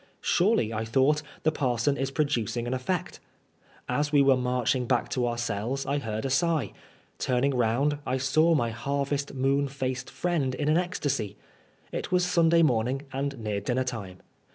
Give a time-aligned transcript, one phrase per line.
[0.23, 3.19] Snrely, I thought^ the parson is producing an effect.
[3.87, 6.73] As we were march ing back to our cells I heard a sigh.
[7.19, 11.37] Tmning round, I saw my harvest moon faced friend in an ecstacy.
[11.91, 14.23] It was Snnday morning, and near dinner time.